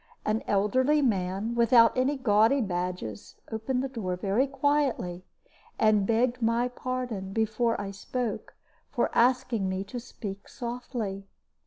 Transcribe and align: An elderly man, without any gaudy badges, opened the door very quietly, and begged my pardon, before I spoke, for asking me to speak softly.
An 0.25 0.41
elderly 0.47 1.03
man, 1.03 1.53
without 1.53 1.95
any 1.95 2.17
gaudy 2.17 2.59
badges, 2.59 3.35
opened 3.51 3.83
the 3.83 3.87
door 3.87 4.15
very 4.15 4.47
quietly, 4.47 5.25
and 5.77 6.07
begged 6.07 6.41
my 6.41 6.69
pardon, 6.69 7.33
before 7.33 7.79
I 7.79 7.91
spoke, 7.91 8.55
for 8.89 9.11
asking 9.13 9.69
me 9.69 9.83
to 9.83 9.99
speak 9.99 10.49
softly. 10.49 11.27